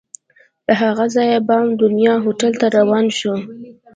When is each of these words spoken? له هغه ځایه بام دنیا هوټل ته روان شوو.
له 0.65 0.73
هغه 0.81 1.05
ځایه 1.15 1.39
بام 1.47 1.67
دنیا 1.83 2.13
هوټل 2.23 2.51
ته 2.61 2.67
روان 2.77 3.05
شوو. 3.17 3.35